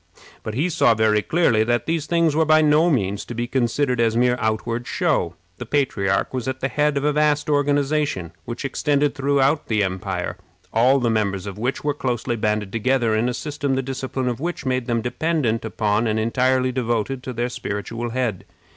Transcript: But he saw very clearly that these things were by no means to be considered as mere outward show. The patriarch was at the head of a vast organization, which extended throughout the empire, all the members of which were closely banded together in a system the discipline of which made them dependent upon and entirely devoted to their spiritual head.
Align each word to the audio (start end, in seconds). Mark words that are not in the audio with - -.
But 0.41 0.55
he 0.55 0.67
saw 0.67 0.95
very 0.95 1.21
clearly 1.21 1.63
that 1.63 1.85
these 1.85 2.07
things 2.07 2.35
were 2.35 2.43
by 2.43 2.63
no 2.63 2.89
means 2.89 3.23
to 3.25 3.35
be 3.35 3.45
considered 3.45 3.99
as 4.01 4.17
mere 4.17 4.35
outward 4.39 4.87
show. 4.87 5.35
The 5.59 5.65
patriarch 5.67 6.33
was 6.33 6.47
at 6.47 6.59
the 6.59 6.69
head 6.69 6.97
of 6.97 7.03
a 7.03 7.13
vast 7.13 7.51
organization, 7.51 8.31
which 8.43 8.65
extended 8.65 9.13
throughout 9.13 9.67
the 9.67 9.83
empire, 9.83 10.37
all 10.73 10.97
the 10.97 11.11
members 11.11 11.45
of 11.45 11.59
which 11.59 11.83
were 11.83 11.93
closely 11.93 12.35
banded 12.35 12.71
together 12.71 13.13
in 13.13 13.29
a 13.29 13.33
system 13.35 13.75
the 13.75 13.83
discipline 13.83 14.27
of 14.27 14.39
which 14.39 14.65
made 14.65 14.87
them 14.87 15.03
dependent 15.03 15.63
upon 15.63 16.07
and 16.07 16.19
entirely 16.19 16.71
devoted 16.71 17.21
to 17.21 17.31
their 17.31 17.47
spiritual 17.49 18.09
head. 18.09 18.45